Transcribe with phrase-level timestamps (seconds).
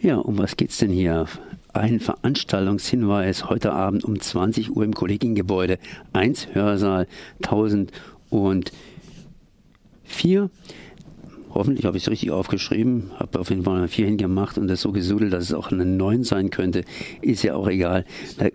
[0.00, 1.26] Ja, um was geht's denn hier?
[1.72, 5.80] Ein Veranstaltungshinweis heute Abend um 20 Uhr im Kollegiengebäude
[6.12, 7.08] 1 Hörsaal
[7.42, 7.90] 1004.
[11.50, 14.82] Hoffentlich habe ich es richtig aufgeschrieben, habe auf jeden Fall eine 4 hingemacht und das
[14.82, 16.84] so gesudelt, dass es auch eine 9 sein könnte.
[17.20, 18.04] Ist ja auch egal.
[18.38, 18.46] Da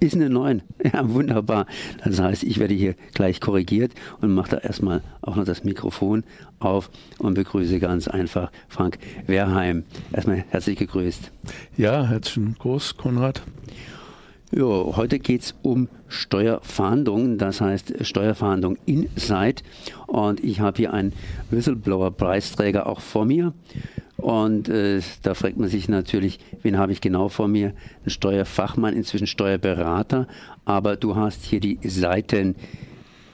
[0.00, 0.62] ist eine 9.
[0.92, 1.66] Ja, wunderbar.
[2.04, 6.24] Das heißt, ich werde hier gleich korrigiert und mache da erstmal auch noch das Mikrofon
[6.58, 9.84] auf und begrüße ganz einfach Frank Werheim.
[10.12, 11.30] Erstmal herzlich gegrüßt.
[11.76, 13.42] Ja, herzlichen Gruß, Konrad.
[14.50, 19.62] Ja, heute geht es um Steuerfahndung, das heißt Steuerfahndung Inside.
[20.06, 21.12] Und ich habe hier einen
[21.50, 23.52] Whistleblower-Preisträger auch vor mir.
[24.20, 27.72] Und äh, da fragt man sich natürlich, wen habe ich genau vor mir?
[28.04, 30.26] Ein Steuerfachmann, inzwischen Steuerberater.
[30.64, 32.56] Aber du hast hier die Seiten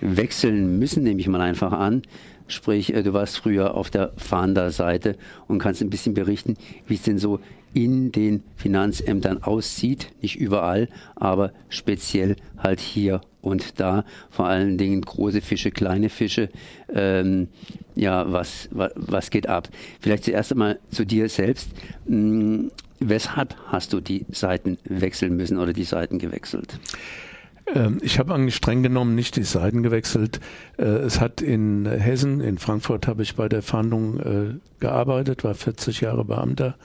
[0.02, 2.02] wechseln müssen, nehme ich mal einfach an.
[2.48, 5.16] Sprich, äh, du warst früher auf der Fahnder-Seite
[5.48, 7.41] und kannst ein bisschen berichten, wie es denn so
[7.74, 10.12] in den Finanzämtern aussieht.
[10.23, 14.04] Nicht überall, aber speziell halt hier und da.
[14.30, 16.49] Vor allen Dingen große Fische, kleine Fische.
[16.93, 17.49] Ähm,
[17.95, 19.68] ja, was, was, was geht ab?
[20.01, 21.68] Vielleicht zuerst einmal zu dir selbst.
[22.07, 26.79] Hm, weshalb hast du die Seiten wechseln müssen oder die Seiten gewechselt?
[27.66, 30.40] Ähm, ich habe eigentlich streng genommen nicht die Seiten gewechselt.
[30.77, 35.54] Äh, es hat in Hessen, in Frankfurt habe ich bei der Fahndung äh, gearbeitet, war
[35.54, 36.77] 40 Jahre Beamter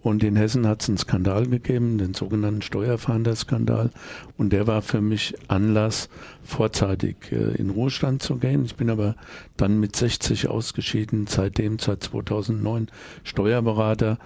[0.00, 3.90] und in Hessen hat es einen Skandal gegeben, den sogenannten Steuerfahnderskandal.
[4.36, 6.08] Und der war für mich Anlass,
[6.44, 8.64] vorzeitig äh, in Ruhestand zu gehen.
[8.64, 9.16] Ich bin aber
[9.56, 12.88] dann mit 60 ausgeschieden, seitdem seit 2009
[13.24, 14.18] Steuerberater.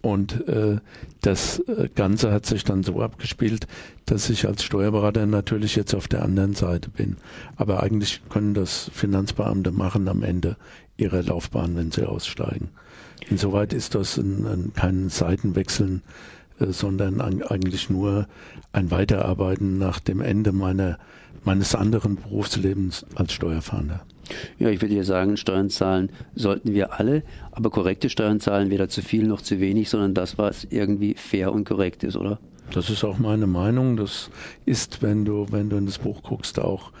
[0.00, 0.78] Und äh,
[1.20, 3.66] das äh, Ganze hat sich dann so abgespielt,
[4.06, 7.16] dass ich als Steuerberater natürlich jetzt auf der anderen Seite bin.
[7.56, 10.56] Aber eigentlich können das Finanzbeamte machen am Ende
[10.96, 12.70] ihrer Laufbahn, wenn sie aussteigen.
[13.28, 16.02] Insoweit ist das ein, ein, kein Seitenwechseln,
[16.60, 18.26] äh, sondern ein, eigentlich nur
[18.72, 20.98] ein Weiterarbeiten nach dem Ende meiner,
[21.44, 24.04] meines anderen Berufslebens als Steuerfahnder.
[24.58, 28.88] Ja, ich würde ja sagen, Steuern zahlen sollten wir alle, aber korrekte Steuern zahlen weder
[28.88, 32.38] zu viel noch zu wenig, sondern das, was irgendwie fair und korrekt ist, oder?
[32.72, 33.96] Das ist auch meine Meinung.
[33.96, 34.30] Das
[34.66, 36.92] ist, wenn du, wenn du in das Buch guckst, auch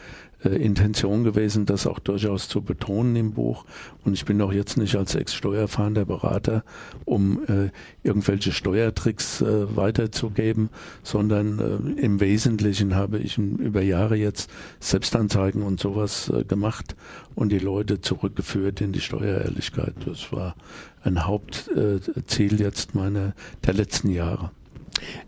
[0.44, 3.64] äh, Intention gewesen, das auch durchaus zu betonen im Buch.
[4.04, 6.64] Und ich bin auch jetzt nicht als ex-steuerfahrender Berater,
[7.04, 7.70] um äh,
[8.02, 10.70] irgendwelche Steuertricks äh, weiterzugeben,
[11.02, 11.58] sondern
[11.96, 14.50] äh, im Wesentlichen habe ich über Jahre jetzt
[14.80, 16.94] Selbstanzeigen und sowas äh, gemacht
[17.34, 19.94] und die Leute zurückgeführt in die Steuerehrlichkeit.
[20.06, 20.54] Das war
[21.02, 23.34] ein Hauptziel jetzt meiner
[23.64, 24.50] der letzten Jahre.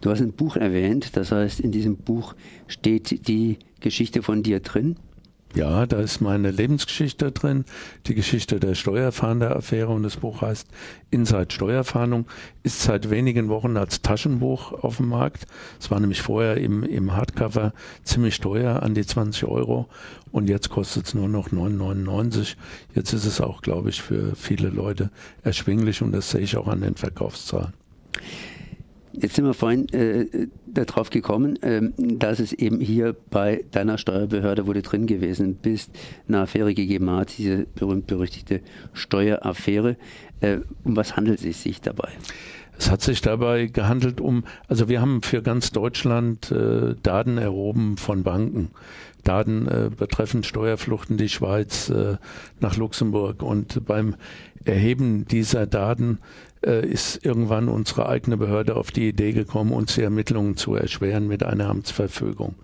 [0.00, 2.34] Du hast ein Buch erwähnt, das heißt, in diesem Buch
[2.66, 4.96] steht die Geschichte von dir drin.
[5.56, 7.64] Ja, da ist meine Lebensgeschichte drin,
[8.06, 10.68] die Geschichte der Steuerfahnder-Affäre und das Buch heißt
[11.10, 12.26] Inside Steuerfahndung,
[12.62, 15.46] ist seit wenigen Wochen als Taschenbuch auf dem Markt.
[15.80, 17.72] Es war nämlich vorher im, im Hardcover
[18.04, 19.88] ziemlich teuer, an die 20 Euro
[20.30, 22.54] und jetzt kostet es nur noch 9,99.
[22.94, 25.10] Jetzt ist es auch, glaube ich, für viele Leute
[25.42, 27.72] erschwinglich und das sehe ich auch an den Verkaufszahlen.
[29.20, 34.66] Jetzt sind wir vorhin äh, darauf gekommen, äh, dass es eben hier bei deiner Steuerbehörde,
[34.66, 35.90] wo du drin gewesen bist,
[36.26, 38.60] eine Affäre gegeben hat, diese berühmt-berüchtigte
[38.94, 39.96] Steueraffäre.
[40.40, 42.08] Äh, um was handelt es sich dabei?
[42.78, 47.98] Es hat sich dabei gehandelt um, also wir haben für ganz Deutschland äh, Daten erhoben
[47.98, 48.70] von Banken.
[49.22, 52.16] Daten äh, betreffend Steuerfluchten die Schweiz äh,
[52.58, 53.42] nach Luxemburg.
[53.42, 54.14] Und beim
[54.64, 56.18] Erheben dieser Daten
[56.62, 61.42] ist irgendwann unsere eigene Behörde auf die Idee gekommen, uns die Ermittlungen zu erschweren mit
[61.42, 62.54] einer Amtsverfügung.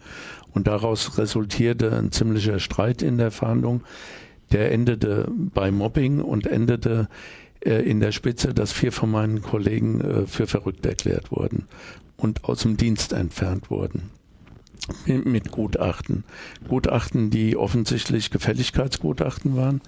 [0.53, 3.83] Und daraus resultierte ein ziemlicher Streit in der Fahndung.
[4.53, 7.09] Der endete bei Mobbing und endete
[7.61, 11.67] äh, in der Spitze, dass vier von meinen Kollegen äh, für verrückt erklärt wurden
[12.17, 14.11] und aus dem Dienst entfernt wurden
[15.07, 16.25] mit Gutachten.
[16.69, 19.81] Gutachten, die offensichtlich Gefälligkeitsgutachten waren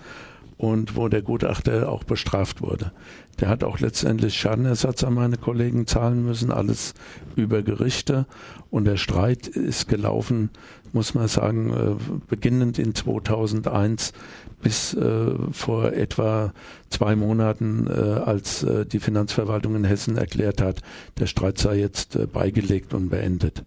[0.59, 2.93] und wo der Gutachter auch bestraft wurde.
[3.41, 6.95] Der hat auch letztendlich Schadenersatz an meine Kollegen zahlen müssen, alles
[7.37, 8.27] über Gerichte.
[8.69, 10.51] Und der Streit ist gelaufen,
[10.93, 14.13] muss man sagen, äh, beginnend in 2001
[14.61, 16.53] bis äh, vor etwa
[16.91, 20.83] zwei Monaten, äh, als die Finanzverwaltung in Hessen erklärt hat,
[21.19, 23.65] der Streit sei jetzt beigelegt und beendet.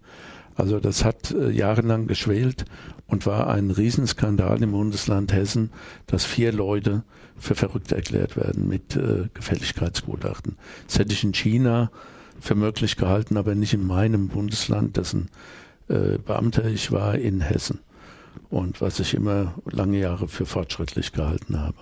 [0.62, 2.66] Also das hat jahrelang geschwelt
[3.08, 5.70] und war ein Riesenskandal im Bundesland Hessen,
[6.06, 7.02] dass vier Leute
[7.36, 10.56] für verrückt erklärt werden mit äh, Gefälligkeitsgutachten.
[10.86, 11.90] Das hätte ich in China
[12.38, 15.30] für möglich gehalten, aber nicht in meinem Bundesland, dessen
[15.88, 17.80] äh, Beamter ich war in Hessen.
[18.48, 21.78] Und was ich immer lange Jahre für fortschrittlich gehalten habe.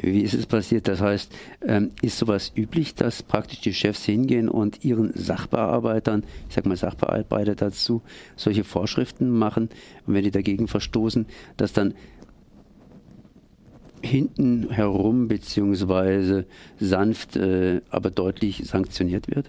[0.00, 0.86] Wie ist es passiert?
[0.86, 1.32] Das heißt,
[1.66, 6.76] ähm, ist sowas üblich, dass praktisch die Chefs hingehen und ihren Sachbearbeitern, ich sag mal
[6.76, 8.02] Sachbearbeiter dazu,
[8.36, 9.68] solche Vorschriften machen
[10.06, 11.94] und wenn die dagegen verstoßen, dass dann
[14.02, 16.46] hinten herum beziehungsweise
[16.78, 19.48] sanft, äh, aber deutlich sanktioniert wird?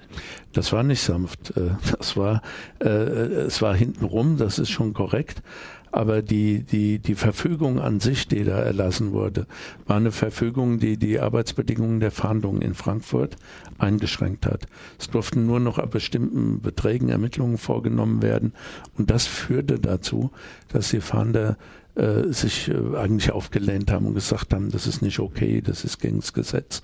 [0.54, 1.56] Das war nicht sanft.
[1.57, 2.42] Äh, das war,
[2.80, 5.42] äh, es war hintenrum, das ist schon korrekt.
[5.91, 9.47] Aber die, die, die Verfügung an sich, die da erlassen wurde,
[9.88, 13.38] war eine Verfügung, die die Arbeitsbedingungen der Fahndung in Frankfurt
[13.77, 14.68] eingeschränkt hat.
[15.00, 18.53] Es durften nur noch ab bestimmten Beträgen Ermittlungen vorgenommen werden.
[18.97, 20.31] Und das führte dazu,
[20.68, 21.57] dass die Fahnder
[21.95, 26.00] äh, sich äh, eigentlich aufgelehnt haben und gesagt haben, das ist nicht okay, das ist
[26.00, 26.83] gegen das Gesetz.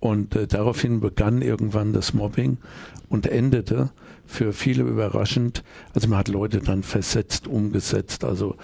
[0.00, 2.58] Und äh, daraufhin begann irgendwann das Mobbing
[3.08, 3.90] und endete
[4.26, 5.62] für viele überraschend.
[5.94, 8.24] Also man hat Leute dann versetzt, umgesetzt.
[8.24, 8.56] Also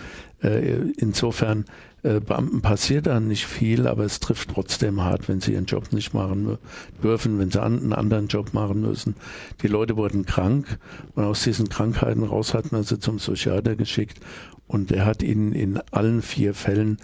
[0.42, 1.64] äh, insofern
[2.02, 5.92] äh, Beamten passiert da nicht viel, aber es trifft trotzdem hart, wenn sie ihren Job
[5.92, 6.58] nicht machen
[7.02, 9.16] dürfen, wenn sie einen anderen Job machen müssen.
[9.62, 10.78] Die Leute wurden krank
[11.14, 14.18] und aus diesen Krankheiten raus hat man sie zum Psychiater geschickt
[14.66, 16.98] und er hat ihnen in allen vier Fällen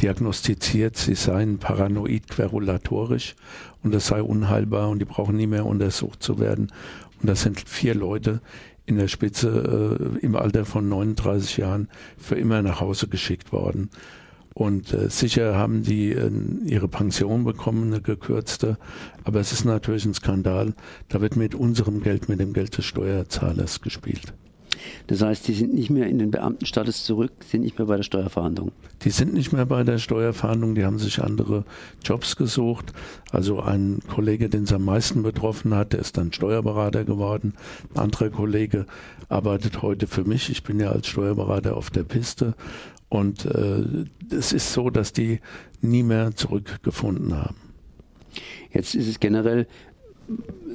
[0.00, 3.34] diagnostiziert, sie seien paranoid querulatorisch
[3.82, 6.72] und das sei unheilbar und die brauchen nie mehr untersucht zu werden.
[7.20, 8.40] Und das sind vier Leute
[8.86, 13.90] in der Spitze äh, im Alter von 39 Jahren für immer nach Hause geschickt worden.
[14.54, 16.30] Und äh, sicher haben die äh,
[16.64, 18.78] ihre Pension bekommen, eine gekürzte.
[19.24, 20.74] Aber es ist natürlich ein Skandal.
[21.08, 24.32] Da wird mit unserem Geld, mit dem Geld des Steuerzahlers gespielt.
[25.06, 28.02] Das heißt, die sind nicht mehr in den Beamtenstatus zurück, sind nicht mehr bei der
[28.02, 28.72] Steuerverhandlung.
[29.02, 31.64] Die sind nicht mehr bei der Steuerverhandlung, die haben sich andere
[32.04, 32.92] Jobs gesucht.
[33.30, 37.54] Also ein Kollege, den es am meisten betroffen hat, der ist dann Steuerberater geworden.
[37.94, 38.86] Ein anderer Kollege
[39.28, 40.50] arbeitet heute für mich.
[40.50, 42.54] Ich bin ja als Steuerberater auf der Piste.
[43.08, 43.84] Und äh,
[44.30, 45.40] es ist so, dass die
[45.80, 47.56] nie mehr zurückgefunden haben.
[48.70, 49.66] Jetzt ist es generell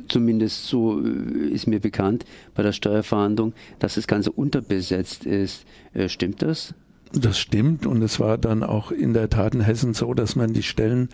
[0.07, 5.65] zumindest so äh, ist mir bekannt bei der Steuerverhandlung, dass das Ganze unterbesetzt ist.
[5.93, 6.73] Äh, stimmt das?
[7.15, 10.51] Das stimmt und es war dann auch in der Tat in Hessen so, dass man
[10.51, 11.09] die Stellen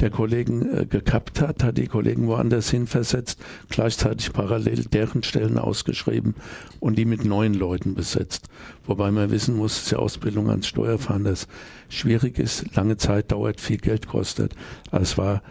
[0.00, 3.38] der Kollegen äh, gekappt hat, hat die Kollegen woanders hin versetzt,
[3.68, 6.34] gleichzeitig parallel deren Stellen ausgeschrieben
[6.80, 8.48] und die mit neuen Leuten besetzt.
[8.84, 11.46] Wobei man wissen muss, dass die Ausbildung ans Steuerfahnders
[11.88, 14.56] schwierig ist, lange Zeit dauert, viel Geld kostet.
[14.90, 15.42] Also es war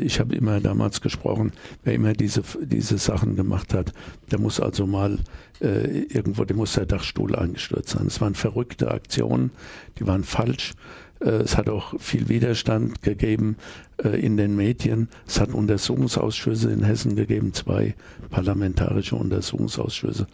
[0.00, 1.52] ich habe immer damals gesprochen,
[1.84, 3.92] wer immer diese, diese Sachen gemacht hat,
[4.30, 5.18] der muss also mal
[5.60, 8.06] äh, irgendwo, der muss der Dachstuhl eingestürzt sein.
[8.06, 9.50] Es waren verrückte Aktionen,
[9.98, 10.72] die waren falsch.
[11.20, 13.56] Äh, es hat auch viel Widerstand gegeben
[14.02, 15.08] äh, in den Medien.
[15.26, 17.94] Es hat Untersuchungsausschüsse in Hessen gegeben, zwei
[18.30, 20.26] parlamentarische Untersuchungsausschüsse.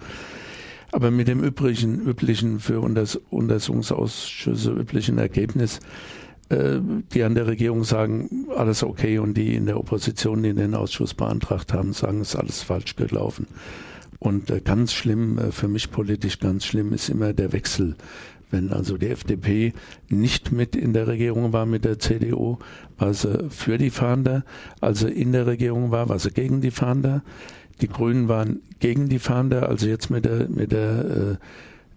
[0.92, 5.80] Aber mit dem übrigen, üblichen für Untersuchungsausschüsse üblichen Ergebnis äh,
[6.48, 11.12] die an der Regierung sagen, alles okay und die in der Opposition, die den Ausschuss
[11.12, 13.48] beantragt haben, sagen, es ist alles falsch gelaufen.
[14.18, 17.96] Und äh, ganz schlimm, äh, für mich politisch ganz schlimm, ist immer der Wechsel.
[18.50, 19.72] Wenn also die FDP
[20.08, 22.58] nicht mit in der Regierung war mit der CDU,
[22.96, 24.44] war sie für die Fahnder.
[24.80, 27.22] Also in der Regierung war, war sie gegen die Fahnder.
[27.80, 31.36] Die Grünen waren gegen die Fahnder, also jetzt mit der, mit der äh,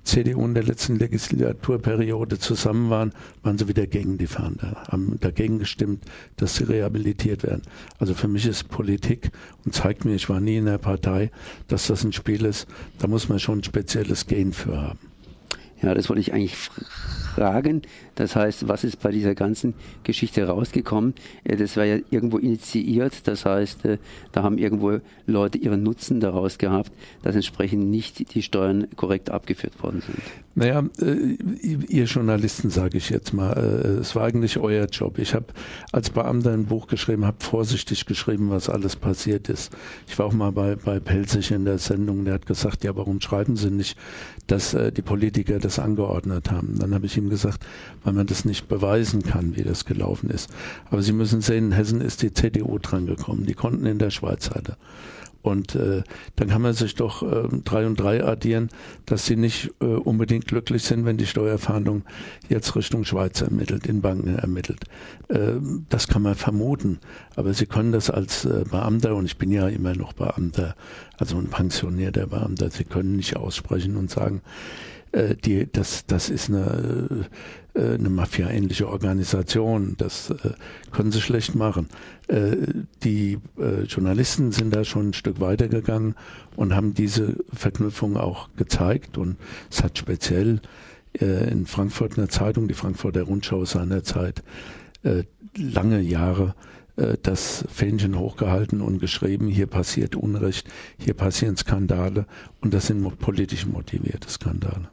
[0.10, 3.14] CDU in der letzten Legislaturperiode zusammen waren,
[3.44, 6.04] waren sie wieder gegen die Fahnder, haben dagegen gestimmt,
[6.36, 7.62] dass sie rehabilitiert werden.
[8.00, 9.32] Also für mich ist Politik
[9.66, 11.30] und zeigt mir, ich war nie in der Partei,
[11.68, 15.09] dass das ein Spiel ist, da muss man schon ein spezielles Gen für haben.
[15.82, 16.56] Ja, das wollte ich eigentlich
[17.40, 17.82] fragen.
[18.20, 21.14] Das heißt, was ist bei dieser ganzen Geschichte rausgekommen?
[21.46, 23.28] Äh, das war ja irgendwo initiiert.
[23.30, 23.98] Das heißt, äh,
[24.34, 26.92] da haben irgendwo Leute ihren Nutzen daraus gehabt,
[27.24, 30.18] dass entsprechend nicht die Steuern korrekt abgeführt worden sind.
[30.56, 31.38] Naja, äh,
[31.88, 33.54] ihr Journalisten, sage ich jetzt mal,
[34.02, 35.18] es war eigentlich euer Job.
[35.18, 35.46] Ich habe
[35.94, 39.72] als Beamter ein Buch geschrieben, habe vorsichtig geschrieben, was alles passiert ist.
[40.08, 43.22] Ich war auch mal bei, bei Pelzig in der Sendung, der hat gesagt, ja, warum
[43.22, 43.98] schreiben Sie nicht,
[44.48, 46.78] dass die Politiker das angeordnet haben?
[46.80, 47.66] Dann habe ich ihm gesagt,
[48.04, 50.50] weil man das nicht beweisen kann, wie das gelaufen ist.
[50.90, 53.46] Aber Sie müssen sehen, in Hessen ist die CDU drangekommen.
[53.46, 54.78] Die konnten in der Schweiz hatte.
[55.42, 56.04] Und äh,
[56.36, 58.70] dann kann man sich doch äh, drei und drei addieren,
[59.06, 62.04] dass sie nicht äh, unbedingt glücklich sind, wenn die Steuerfahndung
[62.50, 64.84] jetzt Richtung Schweiz ermittelt, in Banken ermittelt.
[65.30, 65.54] Äh,
[65.88, 67.00] das kann man vermuten.
[67.36, 70.76] Aber sie können das als äh, Beamter, und ich bin ja immer noch Beamter,
[71.18, 74.42] also ein pensionierter Beamter, sie können nicht aussprechen und sagen,
[75.12, 77.28] äh, die, das, das ist eine,
[77.74, 79.96] äh, eine Mafia-ähnliche Organisation.
[79.98, 80.52] Das äh,
[80.92, 81.88] können sie schlecht machen.
[82.28, 82.56] Äh,
[83.04, 86.16] die äh, Journalisten sind da schon ein Stück weiter gegangen
[86.56, 89.18] und haben diese Verknüpfung auch gezeigt.
[89.18, 89.38] Und
[89.70, 90.62] es hat speziell
[91.20, 94.44] äh, in Frankfurt eine Zeitung, die Frankfurter Rundschau seinerzeit,
[95.04, 95.24] äh,
[95.56, 96.56] lange Jahre
[96.98, 102.26] äh, das Fähnchen hochgehalten und geschrieben, hier passiert Unrecht, hier passieren Skandale
[102.62, 104.90] und das sind politisch motivierte Skandale.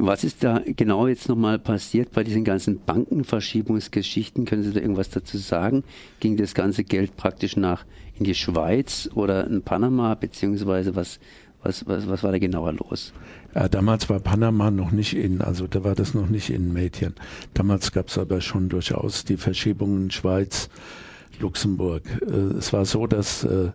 [0.00, 4.44] Was ist da genau jetzt nochmal passiert bei diesen ganzen Bankenverschiebungsgeschichten?
[4.44, 5.84] Können Sie da irgendwas dazu sagen?
[6.20, 7.84] Ging das ganze Geld praktisch nach
[8.18, 11.18] in die Schweiz oder in Panama, beziehungsweise was,
[11.62, 13.12] was, was, was war da genauer los?
[13.54, 17.14] Ja, damals war Panama noch nicht in, also da war das noch nicht in Medien.
[17.54, 20.68] Damals gab es aber schon durchaus die Verschiebungen Schweiz,
[21.40, 22.02] Luxemburg.
[22.22, 23.70] Äh, es war so, dass äh,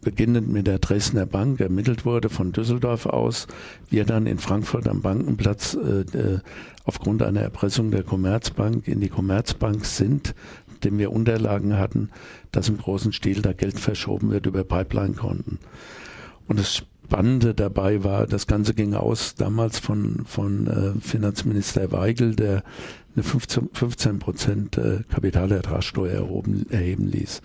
[0.00, 3.46] beginnend mit der Dresdner Bank ermittelt wurde von Düsseldorf aus,
[3.88, 6.38] wir dann in Frankfurt am Bankenplatz äh,
[6.84, 10.34] aufgrund einer Erpressung der Commerzbank in die Commerzbank sind,
[10.84, 12.10] dem wir Unterlagen hatten,
[12.52, 15.58] dass im großen Stil da Geld verschoben wird über Pipeline-Konten.
[16.46, 22.34] Und das Spannende dabei war, das Ganze ging aus damals von, von äh, Finanzminister Weigel,
[22.34, 22.62] der
[23.14, 27.42] eine 15, 15 Prozent äh, Kapitalertragssteuer erhoben, erheben ließ.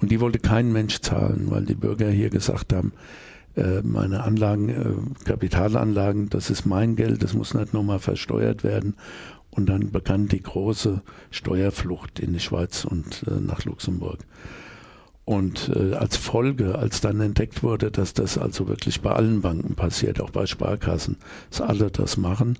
[0.00, 2.92] Und die wollte kein Mensch zahlen, weil die Bürger hier gesagt haben,
[3.56, 8.94] äh, meine Anlagen, äh, Kapitalanlagen, das ist mein Geld, das muss nicht nochmal versteuert werden.
[9.50, 14.18] Und dann begann die große Steuerflucht in die Schweiz und äh, nach Luxemburg.
[15.24, 20.22] Und als Folge, als dann entdeckt wurde, dass das also wirklich bei allen Banken passiert,
[20.22, 21.18] auch bei Sparkassen,
[21.50, 22.56] dass alle das machen,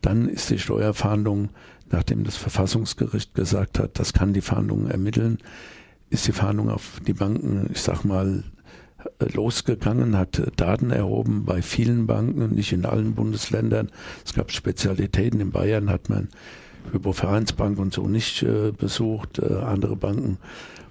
[0.00, 1.48] dann ist die Steuerfahndung,
[1.90, 5.38] nachdem das Verfassungsgericht gesagt hat, das kann die Fahndung ermitteln,
[6.14, 8.44] ist die Fahndung auf die Banken, ich sag mal,
[9.18, 13.90] losgegangen, hat Daten erhoben bei vielen Banken, nicht in allen Bundesländern.
[14.24, 15.40] Es gab Spezialitäten.
[15.40, 16.28] In Bayern hat man
[16.92, 19.40] Hypovereinsbank und so nicht äh, besucht.
[19.40, 20.38] Äh, andere Banken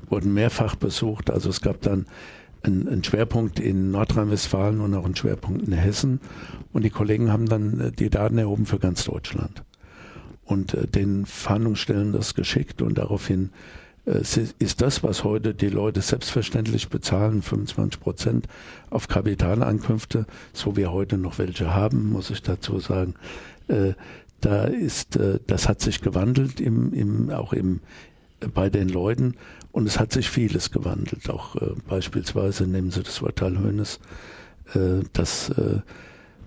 [0.09, 1.31] wurden mehrfach besucht.
[1.31, 2.05] Also es gab dann
[2.61, 6.19] einen, Schwerpunkt in Nordrhein-Westfalen und auch einen Schwerpunkt in Hessen.
[6.73, 9.63] Und die Kollegen haben dann äh, die Daten erhoben für ganz Deutschland.
[10.43, 16.01] Und äh, den Fahndungsstellen das geschickt und daraufhin äh, ist das, was heute die Leute
[16.01, 18.47] selbstverständlich bezahlen, 25 Prozent
[18.89, 23.15] auf Kapitaleinkünfte, so wir heute noch welche haben, muss ich dazu sagen.
[23.69, 23.93] Äh,
[24.41, 27.79] da ist, äh, das hat sich gewandelt im, im, auch im,
[28.53, 29.35] bei den Leuten
[29.71, 31.29] und es hat sich vieles gewandelt.
[31.29, 31.55] Auch
[31.87, 34.01] beispielsweise nehmen Sie das Urteil Hönes,
[35.13, 35.49] dass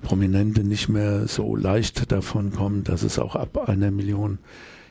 [0.02, 4.38] Prominente nicht mehr so leicht davon kommen, dass es auch ab einer Million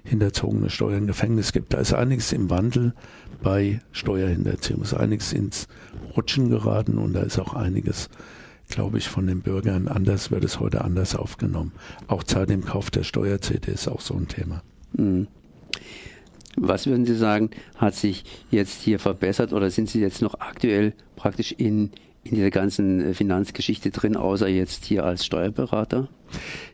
[0.06, 1.74] hinterzogene Steuern Gefängnis gibt.
[1.74, 2.94] Da ist einiges im Wandel
[3.44, 4.84] bei Steuerhinterziehung.
[4.84, 5.68] Ist einiges ins
[6.16, 8.10] Rutschen geraten und da ist auch einiges,
[8.70, 11.74] glaube ich, von den Bürgern anders, wird es heute anders aufgenommen.
[12.08, 14.64] Auch Zeit im Kauf der Steuer-CD ist auch so ein Thema.
[14.94, 15.28] Mhm.
[16.58, 20.94] Was würden Sie sagen, hat sich jetzt hier verbessert oder sind Sie jetzt noch aktuell
[21.16, 21.92] praktisch in,
[22.25, 26.10] in dieser ganzen äh, Finanzgeschichte drin, außer jetzt hier als Steuerberater?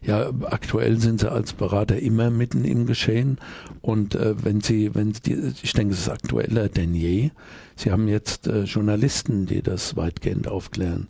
[0.01, 3.37] Ja, aktuell sind Sie als Berater immer mitten im Geschehen
[3.81, 7.31] und äh, wenn Sie, wenn Sie, ich denke, es ist aktueller denn je.
[7.75, 11.09] Sie haben jetzt äh, Journalisten, die das weitgehend aufklären.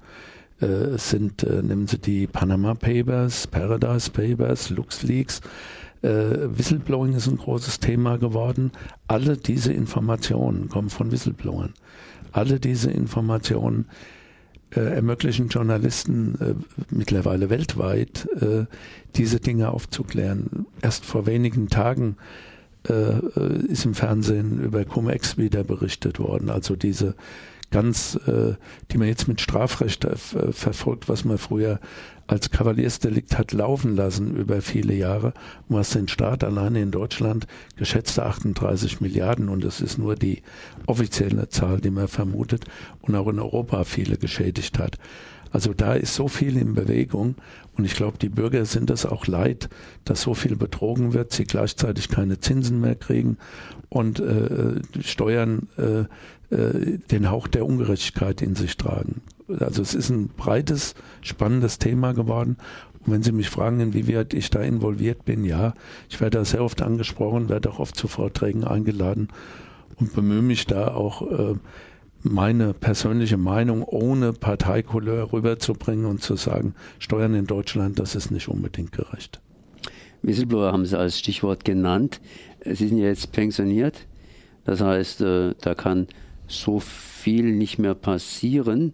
[0.60, 5.42] Äh, es sind, äh, nehmen Sie die Panama Papers, Paradise Papers, LuxLeaks.
[6.02, 8.72] Äh, Whistleblowing ist ein großes Thema geworden.
[9.08, 11.74] Alle diese Informationen kommen von Whistleblowern.
[12.32, 13.86] Alle diese Informationen
[14.80, 16.54] ermöglichen Journalisten äh,
[16.90, 18.66] mittlerweile weltweit, äh,
[19.16, 20.66] diese Dinge aufzuklären.
[20.82, 22.18] Erst vor wenigen Tagen
[22.88, 26.50] äh, äh, ist im Fernsehen über Cum-Ex wieder berichtet worden.
[26.50, 27.16] Also diese
[27.72, 28.54] ganz, äh,
[28.92, 30.06] die man jetzt mit Strafrecht
[30.52, 31.80] verfolgt, was man früher
[32.28, 35.34] als Kavaliersdelikt hat laufen lassen über viele Jahre
[35.68, 40.42] was den Staat alleine in Deutschland geschätzte 38 Milliarden und das ist nur die
[40.86, 42.66] offizielle Zahl, die man vermutet
[43.02, 44.98] und auch in Europa viele geschädigt hat.
[45.52, 47.36] Also da ist so viel in Bewegung
[47.78, 49.70] und ich glaube, die Bürger sind es auch leid,
[50.06, 53.38] dass so viel betrogen wird, sie gleichzeitig keine Zinsen mehr kriegen
[53.90, 56.06] und äh, Steuern äh,
[56.56, 59.22] äh, den Hauch der Ungerechtigkeit in sich tragen.
[59.60, 62.58] Also es ist ein breites, spannendes Thema geworden.
[63.06, 65.74] Und wenn Sie mich fragen, inwieweit ich da involviert bin, ja,
[66.10, 69.30] ich werde da sehr oft angesprochen, werde auch oft zu Vorträgen eingeladen
[69.96, 71.56] und bemühe mich da auch äh,
[72.24, 78.48] meine persönliche Meinung ohne Parteikouleur rüberzubringen und zu sagen, Steuern in Deutschland, das ist nicht
[78.48, 79.42] unbedingt gerecht.
[80.22, 82.22] Whistleblower haben Sie als Stichwort genannt.
[82.64, 84.06] Sie sind ja jetzt pensioniert.
[84.66, 86.08] Das heißt, äh, da kann
[86.48, 88.94] so viel nicht mehr passieren.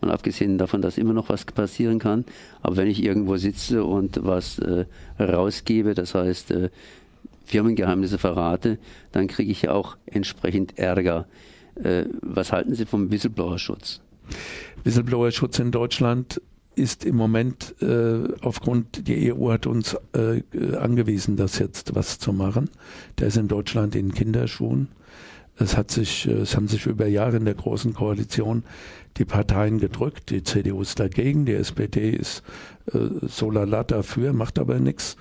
[0.00, 2.24] Mal abgesehen davon, dass immer noch was passieren kann.
[2.62, 4.86] Aber wenn ich irgendwo sitze und was äh,
[5.20, 6.70] rausgebe, das heißt äh,
[7.44, 8.78] Firmengeheimnisse verrate,
[9.12, 11.26] dann kriege ich ja auch entsprechend Ärger.
[11.82, 14.00] Äh, was halten Sie vom Whistleblower-Schutz?
[14.84, 16.40] Whistleblower-Schutz in Deutschland
[16.76, 20.42] ist im Moment äh, aufgrund, die EU hat uns äh,
[20.76, 22.70] angewiesen, das jetzt was zu machen.
[23.18, 24.88] Der ist in Deutschland in Kinderschuhen.
[25.56, 28.64] Es hat sich, äh, es haben sich über Jahre in der großen Koalition
[29.16, 30.30] die Parteien gedrückt.
[30.30, 32.42] Die CDU ist dagegen, die SPD ist
[32.92, 35.16] äh, so lala dafür, macht aber nichts,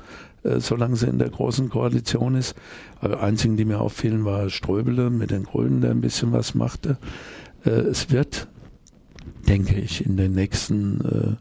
[0.60, 2.56] solange sie in der großen Koalition ist.
[3.00, 6.98] Aber einzigen, die mir auffielen, war Ströbele mit den Grünen, der ein bisschen was machte.
[7.66, 8.48] Äh, es wird,
[9.48, 11.36] denke ich, in den nächsten äh,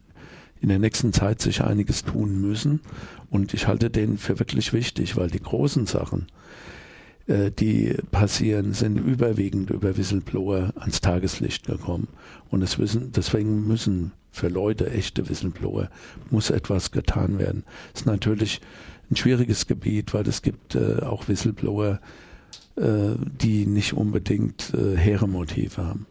[0.63, 2.81] in der nächsten Zeit sich einiges tun müssen.
[3.31, 6.29] Und ich halte den für wirklich wichtig, weil die großen Sachen,
[7.27, 12.07] äh, die passieren, sind überwiegend über Whistleblower ans Tageslicht gekommen.
[12.49, 15.91] Und es müssen, deswegen müssen für Leute, echte Whistleblower,
[16.31, 17.65] muss etwas getan werden.
[17.93, 18.61] Es ist natürlich
[19.13, 22.01] ein schwieriges Gebiet, weil es gibt äh, auch Whistleblower,
[22.77, 26.07] äh, die nicht unbedingt äh, hehre Motive haben.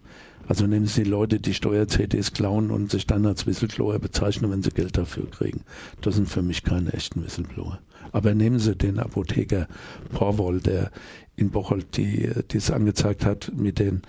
[0.47, 4.71] Also nehmen Sie Leute, die Steuer-CDs klauen und sich dann als Whistleblower bezeichnen, wenn sie
[4.71, 5.61] Geld dafür kriegen.
[6.01, 7.79] Das sind für mich keine echten Whistleblower.
[8.11, 9.67] Aber nehmen Sie den Apotheker
[10.11, 10.91] Porwoll, der
[11.35, 14.01] in Bocholt die, es angezeigt hat mit den,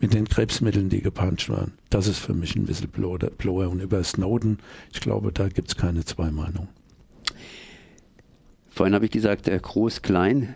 [0.00, 1.74] mit den Krebsmitteln, die gepanscht waren.
[1.88, 3.70] Das ist für mich ein Whistleblower.
[3.70, 4.58] Und über Snowden,
[4.92, 6.68] ich glaube, da gibt es keine zwei Meinungen.
[8.76, 10.54] Vorhin habe ich gesagt, groß-klein.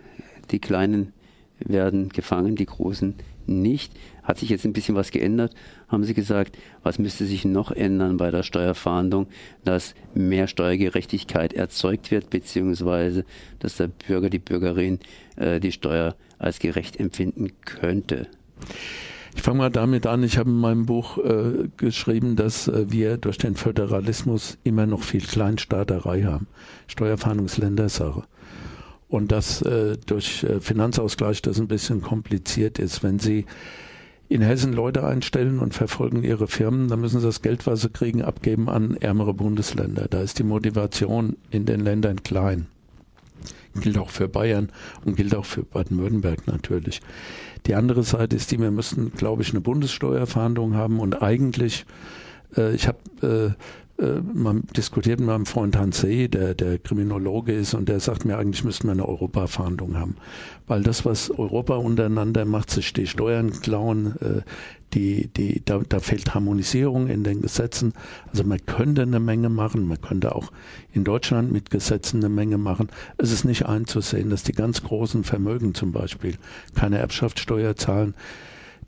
[0.50, 1.14] Die Kleinen
[1.58, 3.14] werden gefangen, die Großen
[3.46, 3.94] nicht.
[4.22, 5.54] Hat sich jetzt ein bisschen was geändert?
[5.88, 9.26] Haben Sie gesagt, was müsste sich noch ändern bei der Steuerfahndung,
[9.64, 13.24] dass mehr Steuergerechtigkeit erzeugt wird, beziehungsweise
[13.58, 14.98] dass der Bürger, die Bürgerin
[15.36, 18.28] äh, die Steuer als gerecht empfinden könnte?
[19.34, 20.22] Ich fange mal damit an.
[20.22, 25.02] Ich habe in meinem Buch äh, geschrieben, dass äh, wir durch den Föderalismus immer noch
[25.02, 26.46] viel Kleinstaaterei haben.
[26.88, 28.24] Steuerfahndung ist Ländersache
[29.08, 33.02] und dass äh, durch äh, Finanzausgleich das ein bisschen kompliziert ist.
[33.02, 33.46] Wenn Sie
[34.30, 37.90] in Hessen Leute einstellen und verfolgen ihre Firmen, dann müssen sie das Geld, was sie
[37.90, 40.06] kriegen, abgeben an ärmere Bundesländer.
[40.08, 42.68] Da ist die Motivation in den Ländern klein.
[43.74, 44.70] Gilt auch für Bayern
[45.04, 47.00] und gilt auch für Baden-Württemberg natürlich.
[47.66, 51.84] Die andere Seite ist die, wir müssten, glaube ich, eine Bundessteuerverhandlung haben und eigentlich,
[52.56, 53.62] äh, ich habe äh,
[54.00, 58.38] man diskutiert mit meinem Freund Hans See, der, der Kriminologe ist, und der sagt mir,
[58.38, 60.16] eigentlich müssten wir eine Europafahndung haben.
[60.66, 64.42] Weil das, was Europa untereinander macht, sich die Steuern klauen, äh,
[64.94, 67.92] die, die, da, da fehlt Harmonisierung in den Gesetzen.
[68.30, 70.50] Also man könnte eine Menge machen, man könnte auch
[70.92, 72.88] in Deutschland mit Gesetzen eine Menge machen.
[73.16, 76.34] Es ist nicht einzusehen, dass die ganz großen Vermögen zum Beispiel
[76.74, 78.14] keine Erbschaftssteuer zahlen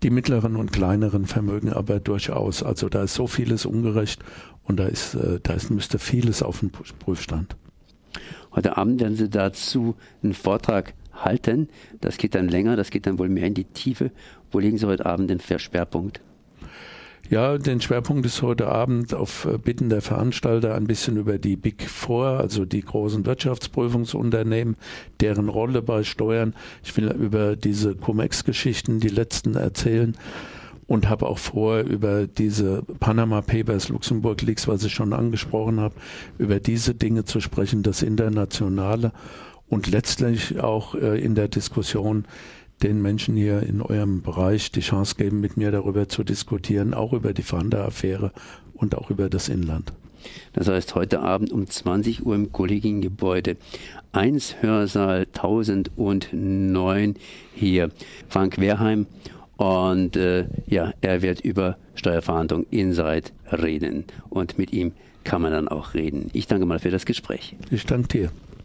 [0.02, 2.62] die mittleren und kleineren Vermögen aber durchaus.
[2.62, 4.22] Also da ist so vieles ungerecht
[4.64, 7.56] und da ist, äh, da ist, müsste vieles auf dem Prüfstand.
[8.54, 11.68] Heute Abend werden Sie dazu einen Vortrag halten.
[12.00, 14.10] Das geht dann länger, das geht dann wohl mehr in die Tiefe.
[14.50, 16.20] Wo legen Sie heute Abend den Schwerpunkt?
[17.32, 21.56] Ja, den Schwerpunkt ist heute Abend auf äh, Bitten der Veranstalter ein bisschen über die
[21.56, 24.76] Big Four, also die großen Wirtschaftsprüfungsunternehmen,
[25.18, 26.54] deren Rolle bei Steuern.
[26.84, 30.14] Ich will über diese Cum-Ex-Geschichten, die letzten erzählen
[30.86, 35.94] und habe auch vor, über diese Panama Papers, Luxemburg Leaks, was ich schon angesprochen habe,
[36.36, 39.10] über diese Dinge zu sprechen, das Internationale
[39.68, 42.26] und letztlich auch äh, in der Diskussion
[42.82, 47.12] den Menschen hier in eurem Bereich die Chance geben, mit mir darüber zu diskutieren, auch
[47.12, 48.32] über die Fanda-Affäre
[48.74, 49.92] und auch über das Inland.
[50.52, 53.56] Das heißt, heute Abend um 20 Uhr im Kollegiengebäude
[54.12, 57.14] 1 Hörsaal 1009
[57.54, 57.90] hier.
[58.28, 59.06] Frank Wehrheim
[59.56, 64.04] und äh, ja, er wird über Steuerverhandlungen Inside reden.
[64.28, 64.92] Und mit ihm
[65.24, 66.30] kann man dann auch reden.
[66.32, 67.56] Ich danke mal für das Gespräch.
[67.70, 68.32] Ich danke dir.